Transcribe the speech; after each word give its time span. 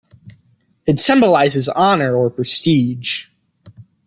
It 0.87 0.99
symbolizes 0.99 1.69
honour 1.69 2.15
or 2.15 2.31
prestige. 2.31 3.27